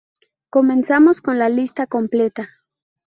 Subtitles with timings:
[0.49, 2.49] Comenzamos con la lista completa.